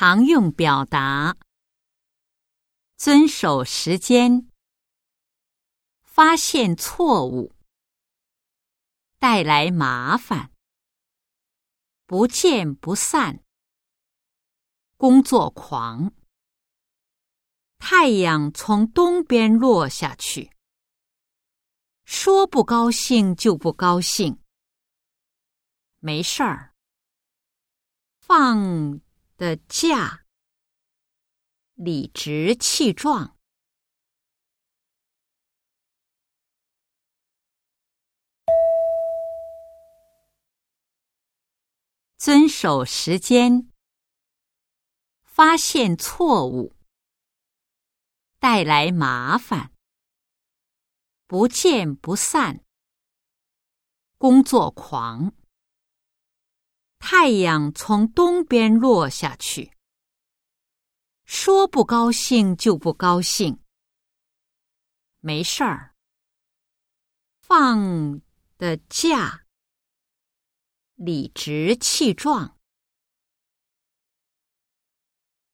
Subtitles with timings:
[0.00, 1.36] 常用表达：
[2.96, 4.48] 遵守时间，
[6.02, 7.52] 发现错误，
[9.18, 10.52] 带来麻烦，
[12.06, 13.42] 不见不散，
[14.96, 16.14] 工作狂。
[17.78, 20.52] 太阳从东边落下去，
[22.04, 24.38] 说不高兴就不高兴，
[25.98, 26.72] 没事儿。
[28.20, 29.00] 放
[29.38, 30.26] 的架，
[31.74, 33.38] 理直气壮，
[42.16, 43.70] 遵守时间，
[45.22, 46.74] 发现错误。
[48.40, 49.72] 带来麻烦，
[51.28, 52.64] 不见不散，
[54.16, 55.32] 工作狂。
[56.98, 59.72] 太阳从东边落下去，
[61.24, 63.60] 说不高兴就不高兴，
[65.20, 65.94] 没事儿。
[67.40, 68.20] 放
[68.58, 69.46] 的假，
[70.96, 72.57] 理直气壮。